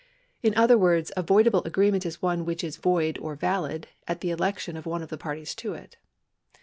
In 0.41 0.57
other 0.57 0.79
words, 0.79 1.11
a 1.15 1.21
voidable 1.21 1.63
agreement 1.63 2.07
is 2.07 2.23
one 2.23 2.43
which 2.43 2.63
is 2.63 2.77
void 2.77 3.19
or 3.19 3.35
valid 3.35 3.87
at 4.07 4.21
the 4.21 4.31
election 4.31 4.75
of 4.75 4.87
one 4.87 5.03
of 5.03 5.09
the 5.09 5.15
parties 5.19 5.53
to 5.57 5.75
it. 5.75 5.97